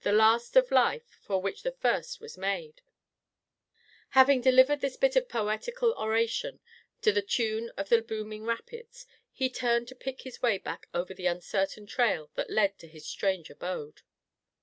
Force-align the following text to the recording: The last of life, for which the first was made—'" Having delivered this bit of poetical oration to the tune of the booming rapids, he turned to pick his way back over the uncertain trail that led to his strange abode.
The 0.00 0.12
last 0.12 0.56
of 0.56 0.70
life, 0.70 1.18
for 1.20 1.42
which 1.42 1.62
the 1.62 1.70
first 1.70 2.18
was 2.18 2.38
made—'" 2.38 2.80
Having 4.16 4.40
delivered 4.40 4.80
this 4.80 4.96
bit 4.96 5.14
of 5.14 5.28
poetical 5.28 5.92
oration 5.98 6.60
to 7.02 7.12
the 7.12 7.20
tune 7.20 7.68
of 7.76 7.90
the 7.90 8.00
booming 8.00 8.44
rapids, 8.44 9.06
he 9.30 9.50
turned 9.50 9.86
to 9.88 9.94
pick 9.94 10.22
his 10.22 10.40
way 10.40 10.56
back 10.56 10.86
over 10.94 11.12
the 11.12 11.26
uncertain 11.26 11.84
trail 11.86 12.30
that 12.34 12.48
led 12.48 12.78
to 12.78 12.88
his 12.88 13.06
strange 13.06 13.50
abode. 13.50 14.00